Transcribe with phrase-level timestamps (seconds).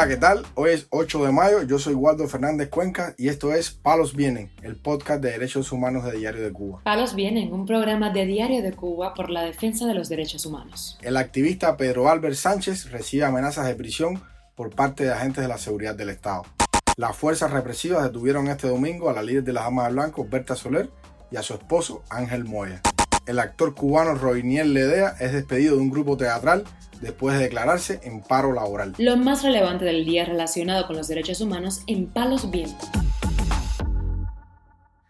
[0.00, 0.46] Hola, ¿qué tal?
[0.54, 4.50] Hoy es 8 de mayo, yo soy Waldo Fernández Cuenca y esto es Palos Vienen,
[4.62, 6.80] el podcast de derechos humanos de Diario de Cuba.
[6.84, 10.98] Palos Vienen, un programa de Diario de Cuba por la defensa de los derechos humanos.
[11.02, 14.22] El activista Pedro Albert Sánchez recibe amenazas de prisión
[14.54, 16.44] por parte de agentes de la seguridad del Estado.
[16.96, 20.56] Las fuerzas represivas detuvieron este domingo a la líder de las Amas de Blanco, Berta
[20.56, 20.88] Soler,
[21.30, 22.80] y a su esposo, Ángel Moya.
[23.26, 26.64] El actor cubano Roiniel Ledea es despedido de un grupo teatral
[27.00, 28.94] después de declararse en paro laboral.
[28.98, 32.88] Lo más relevante del día relacionado con los derechos humanos en Palos Vientos.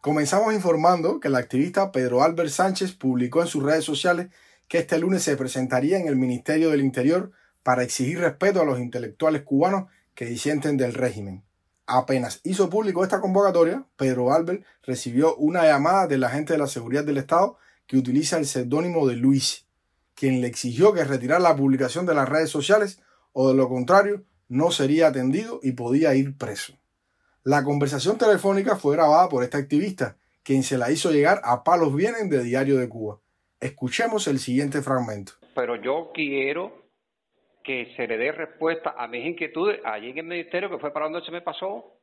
[0.00, 4.28] Comenzamos informando que el activista Pedro Albert Sánchez publicó en sus redes sociales
[4.68, 7.32] que este lunes se presentaría en el Ministerio del Interior
[7.62, 11.42] para exigir respeto a los intelectuales cubanos que disienten del régimen.
[11.86, 17.04] Apenas hizo público esta convocatoria, Pedro Albert recibió una llamada del agente de la seguridad
[17.04, 19.66] del Estado que utiliza el seudónimo de Luis,
[20.14, 24.24] quien le exigió que retirara la publicación de las redes sociales o de lo contrario
[24.48, 26.78] no sería atendido y podía ir preso.
[27.42, 31.94] La conversación telefónica fue grabada por este activista, quien se la hizo llegar a Palos
[31.94, 33.20] Vienen de Diario de Cuba.
[33.60, 35.32] Escuchemos el siguiente fragmento.
[35.54, 36.84] Pero yo quiero
[37.64, 41.06] que se le dé respuesta a mis inquietudes allí en el ministerio, que fue para
[41.06, 41.98] donde se me pasó.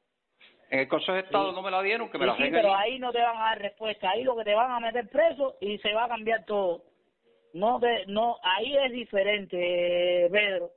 [0.72, 2.74] En el Consejo de Estado no me la dieron, que me Sí, la sí, pero
[2.74, 4.10] ahí no te van a dar respuesta.
[4.10, 6.84] Ahí lo que te van a meter preso y se va a cambiar todo.
[7.54, 10.70] No, te, no, ahí es diferente, Pedro.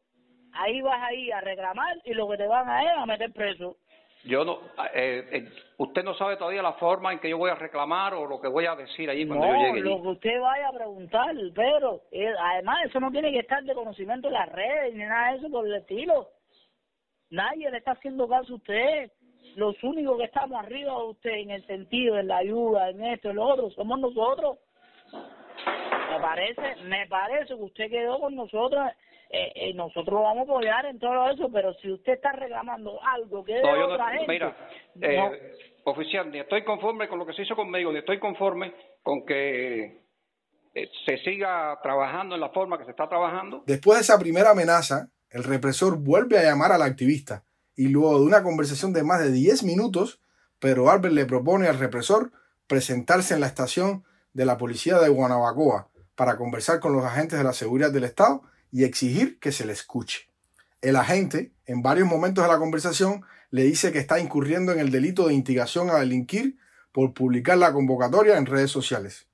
[0.53, 3.77] Ahí vas ahí a reclamar y lo que te van a es a meter preso.
[4.25, 4.59] Yo no,
[4.95, 8.27] eh, eh, usted no sabe todavía la forma en que yo voy a reclamar o
[8.27, 10.03] lo que voy a decir allí cuando yo No, llegue lo allí.
[10.03, 12.01] que usted vaya a preguntar, Pedro.
[12.11, 15.39] Eh, además, eso no tiene que estar de conocimiento de las redes ni nada de
[15.39, 16.31] eso por el estilo.
[17.31, 19.13] Nadie le está haciendo caso a usted.
[19.57, 23.31] Los únicos que estamos arriba de usted en el sentido, en la ayuda, en esto,
[23.31, 24.59] en lo otro, somos nosotros.
[25.13, 28.87] Me parece, me parece que usted quedó con nosotros.
[29.31, 33.45] Eh, eh, nosotros vamos a apoyar en todo eso, pero si usted está reclamando algo
[33.45, 34.57] que es de No, yo no- otra gente, mira,
[34.95, 35.09] no.
[35.35, 35.53] eh,
[35.85, 38.73] oficial, ni estoy conforme con lo que se hizo conmigo, ni estoy conforme
[39.03, 40.03] con que
[40.75, 43.63] eh, se siga trabajando en la forma que se está trabajando.
[43.67, 47.43] Después de esa primera amenaza, el represor vuelve a llamar al activista
[47.77, 50.21] y luego de una conversación de más de 10 minutos,
[50.59, 52.33] Pedro Albert le propone al represor
[52.67, 57.45] presentarse en la estación de la policía de Guanabacoa para conversar con los agentes de
[57.45, 60.29] la seguridad del Estado y exigir que se le escuche.
[60.81, 64.91] El agente, en varios momentos de la conversación, le dice que está incurriendo en el
[64.91, 66.57] delito de instigación a delinquir
[66.93, 69.29] por publicar la convocatoria en redes sociales.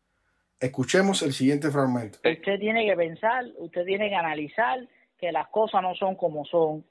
[0.61, 2.19] Escuchemos el siguiente fragmento.
[2.19, 4.87] Usted tiene que pensar, usted tiene que analizar
[5.19, 6.85] que las cosas no son como son.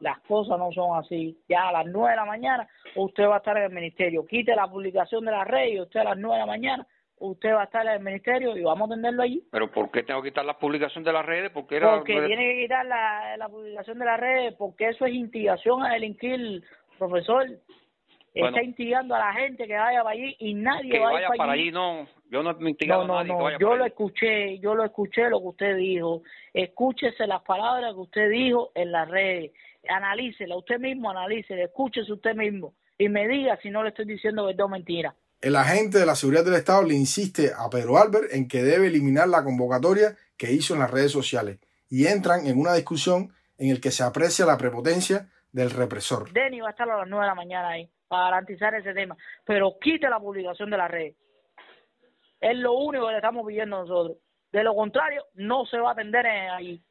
[0.00, 1.36] Las cosas no son así.
[1.48, 4.24] Ya a las nueve de la mañana usted va a estar en el ministerio.
[4.26, 6.86] Quite la publicación de la red y usted a las nueve de la mañana
[7.20, 9.42] usted va a estar en el ministerio y vamos a atenderlo allí.
[9.50, 11.50] Pero ¿por qué tengo que quitar la publicación de las redes?
[11.50, 15.14] Porque era Porque tiene que quitar la, la publicación de la red porque eso es
[15.14, 16.62] instigación a delinquir,
[16.98, 17.46] profesor.
[18.34, 18.48] Bueno.
[18.56, 21.14] Está instigando a la gente que vaya para allí y nadie que va a ir
[21.14, 21.62] vaya para para allí.
[21.62, 22.06] allí, no.
[22.30, 24.74] Yo no he instigado No, no, a nadie que no, vaya yo lo escuché, yo
[24.74, 26.22] lo escuché lo que usted dijo.
[26.52, 29.52] Escúchese las palabras que usted dijo en las redes.
[29.88, 34.44] Analícela, usted mismo analícela, escúchese usted mismo y me diga si no le estoy diciendo
[34.44, 35.14] verdad o mentira.
[35.40, 38.88] El agente de la seguridad del Estado le insiste a Pedro Albert en que debe
[38.88, 43.70] eliminar la convocatoria que hizo en las redes sociales y entran en una discusión en
[43.70, 46.32] el que se aprecia la prepotencia del represor.
[46.32, 49.16] Denny va a estar a las nueve de la mañana ahí para garantizar ese tema,
[49.44, 51.14] pero quite la publicación de las redes.
[52.40, 54.18] Es lo único que le estamos pidiendo nosotros.
[54.52, 56.82] De lo contrario, no se va a atender en- ahí.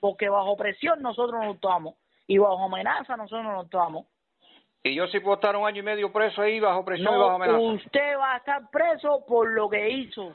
[0.00, 1.94] Porque bajo presión nosotros no actuamos
[2.26, 4.06] y bajo amenaza nosotros no actuamos.
[4.82, 7.30] Y yo sí puedo estar un año y medio preso ahí bajo presión y bajo
[7.32, 7.58] amenaza.
[7.58, 10.34] usted va a estar preso por lo que hizo.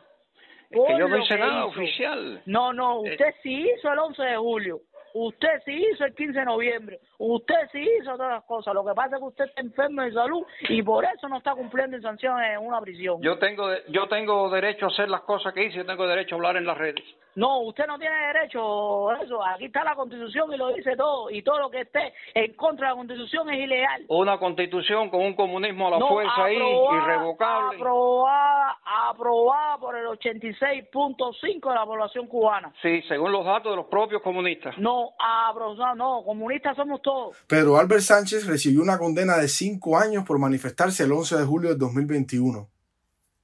[0.70, 1.68] Es que yo no hice nada hizo.
[1.68, 2.42] oficial.
[2.46, 4.82] No, no, usted sí hizo el 11 de julio.
[5.18, 7.00] Usted sí hizo el 15 de noviembre.
[7.20, 8.74] Usted sí hizo todas las cosas.
[8.74, 11.54] Lo que pasa es que usted está enfermo de salud y por eso no está
[11.54, 13.22] cumpliendo en sanciones en una prisión.
[13.22, 16.38] Yo tengo yo tengo derecho a hacer las cosas que hice, yo tengo derecho a
[16.38, 17.06] hablar en las redes.
[17.36, 19.44] No, usted no tiene derecho a eso.
[19.46, 21.30] Aquí está la Constitución y lo dice todo.
[21.30, 24.06] Y todo lo que esté en contra de la Constitución es ilegal.
[24.08, 27.78] Una constitución con un comunismo a la No, fuerza ahí, aprobada- irrevocable.
[27.78, 28.78] Aprobada,
[29.10, 32.74] aprobada por el 86.5 de la población cubana.
[32.82, 34.78] Sí, según los datos de los propios comunistas.
[34.78, 37.36] No, aprobada, no, comunistas somos todos.
[37.48, 41.70] Pedro Albert Sánchez recibió una condena de cinco años por manifestarse el 11 de julio
[41.70, 42.68] de 2021.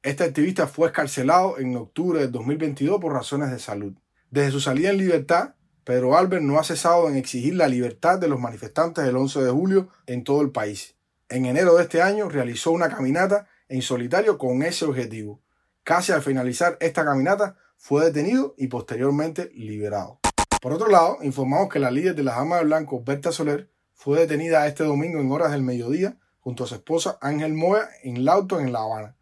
[0.03, 3.93] Este activista fue escarcelado en octubre de 2022 por razones de salud.
[4.31, 5.53] Desde su salida en libertad,
[5.83, 9.51] Pedro Albert no ha cesado en exigir la libertad de los manifestantes del 11 de
[9.51, 10.95] julio en todo el país.
[11.29, 15.39] En enero de este año realizó una caminata en solitario con ese objetivo.
[15.83, 20.19] Casi al finalizar esta caminata fue detenido y posteriormente liberado.
[20.63, 24.17] Por otro lado, informamos que la líder de las Damas de Blanco, Berta Soler, fue
[24.17, 28.59] detenida este domingo en horas del mediodía junto a su esposa Ángel Moya en Lauto,
[28.59, 29.15] en La Habana.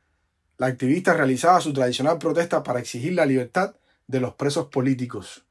[0.60, 3.76] La activista realizaba su tradicional protesta para exigir la libertad
[4.08, 5.46] de los presos políticos.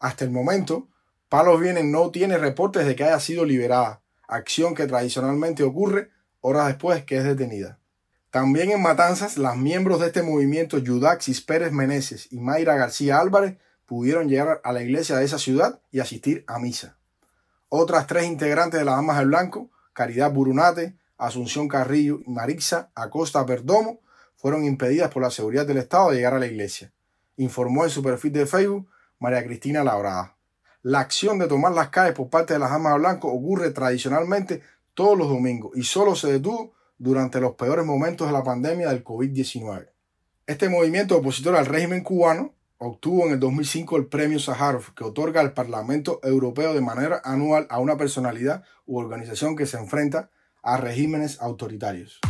[0.00, 0.88] Hasta el momento,
[1.28, 6.68] Palos Vienen no tiene reportes de que haya sido liberada, acción que tradicionalmente ocurre horas
[6.68, 7.78] después que es detenida.
[8.30, 13.58] También en Matanzas, las miembros de este movimiento Yudaxis Pérez Meneses y Mayra García Álvarez
[13.84, 16.96] pudieron llegar a la iglesia de esa ciudad y asistir a misa.
[17.68, 23.44] Otras tres integrantes de las Damas del Blanco, Caridad Burunate, Asunción Carrillo y Marixa Acosta
[23.44, 24.00] Perdomo,
[24.44, 26.92] fueron impedidas por la seguridad del Estado de llegar a la iglesia,
[27.38, 28.86] informó en su perfil de Facebook
[29.18, 30.36] María Cristina Labrada.
[30.82, 34.60] La acción de tomar las calles por parte de las Damas del Blanco ocurre tradicionalmente
[34.92, 39.02] todos los domingos y solo se detuvo durante los peores momentos de la pandemia del
[39.02, 39.88] COVID-19.
[40.46, 45.40] Este movimiento opositor al régimen cubano obtuvo en el 2005 el premio Sájarov que otorga
[45.40, 50.28] al Parlamento Europeo de manera anual a una personalidad u organización que se enfrenta
[50.62, 52.20] a regímenes autoritarios.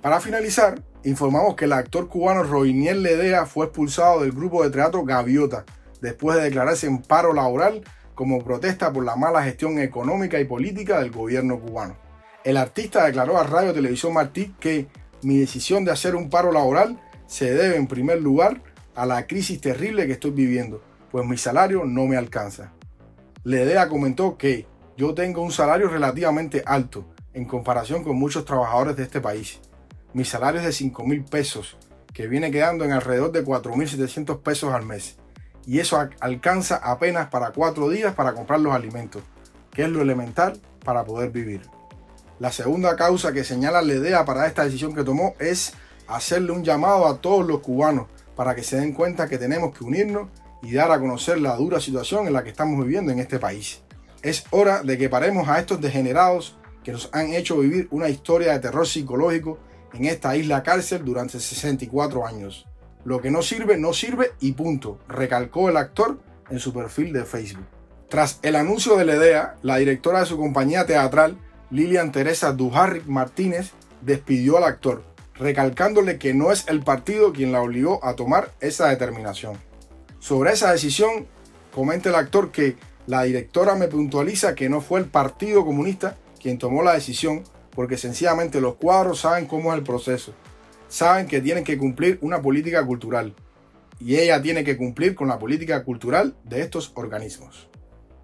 [0.00, 5.04] Para finalizar, informamos que el actor cubano Roiniel Ledea fue expulsado del grupo de teatro
[5.04, 5.66] Gaviota
[6.00, 7.82] después de declararse en paro laboral
[8.14, 11.94] como protesta por la mala gestión económica y política del gobierno cubano.
[12.42, 14.86] El artista declaró a Radio Televisión Martí que
[15.20, 18.62] mi decisión de hacer un paro laboral se debe en primer lugar
[18.94, 22.72] a la crisis terrible que estoy viviendo, pues mi salario no me alcanza.
[23.44, 24.64] Ledea comentó que
[24.96, 29.60] yo tengo un salario relativamente alto en comparación con muchos trabajadores de este país.
[30.12, 31.76] Mi salario es de 5 mil pesos,
[32.12, 35.16] que viene quedando en alrededor de 4.700 pesos al mes.
[35.66, 39.22] Y eso alcanza apenas para cuatro días para comprar los alimentos,
[39.70, 41.62] que es lo elemental para poder vivir.
[42.38, 45.74] La segunda causa que señala Ledea para esta decisión que tomó es
[46.08, 49.84] hacerle un llamado a todos los cubanos para que se den cuenta que tenemos que
[49.84, 50.28] unirnos
[50.62, 53.82] y dar a conocer la dura situación en la que estamos viviendo en este país.
[54.22, 58.52] Es hora de que paremos a estos degenerados que nos han hecho vivir una historia
[58.52, 59.58] de terror psicológico
[59.94, 62.66] en esta isla cárcel durante 64 años.
[63.04, 66.18] Lo que no sirve, no sirve y punto, recalcó el actor
[66.50, 67.66] en su perfil de Facebook.
[68.08, 71.38] Tras el anuncio de la idea, la directora de su compañía teatral,
[71.70, 73.70] Lilian Teresa Dujarric Martínez,
[74.02, 75.02] despidió al actor,
[75.34, 79.56] recalcándole que no es el partido quien la obligó a tomar esa determinación.
[80.18, 81.26] Sobre esa decisión,
[81.74, 82.76] comenta el actor que
[83.06, 87.44] la directora me puntualiza que no fue el Partido Comunista quien tomó la decisión
[87.74, 90.34] porque sencillamente los cuadros saben cómo es el proceso.
[90.88, 93.34] Saben que tienen que cumplir una política cultural.
[93.98, 97.68] Y ella tiene que cumplir con la política cultural de estos organismos.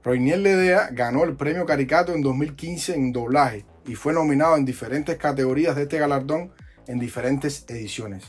[0.03, 5.17] Roiniel Ledea ganó el premio Caricato en 2015 en doblaje y fue nominado en diferentes
[5.17, 6.53] categorías de este galardón
[6.87, 8.25] en diferentes ediciones.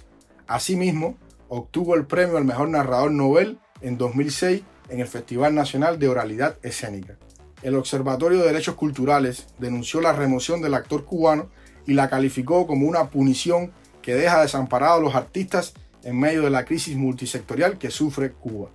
[0.47, 6.07] Asimismo, obtuvo el premio al mejor narrador Nobel en 2006 en el Festival Nacional de
[6.07, 7.18] Oralidad Escénica.
[7.61, 11.50] El Observatorio de Derechos Culturales denunció la remoción del actor cubano
[11.85, 15.73] y la calificó como una punición que deja desamparados a los artistas
[16.03, 18.69] en medio de la crisis multisectorial que sufre Cuba.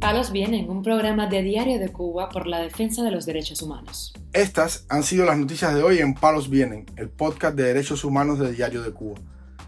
[0.00, 4.14] Palos Vienen, un programa de Diario de Cuba por la defensa de los derechos humanos.
[4.32, 8.38] Estas han sido las noticias de hoy en Palos Vienen, el podcast de derechos humanos
[8.38, 9.20] de Diario de Cuba.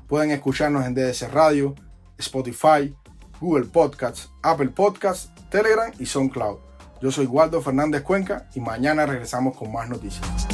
[0.08, 1.74] Pueden escucharnos en DDC Radio,
[2.18, 2.94] Spotify,
[3.40, 6.58] Google Podcasts, Apple Podcasts, Telegram y SoundCloud.
[7.00, 10.48] Yo soy Waldo Fernández Cuenca y mañana regresamos con más noticias.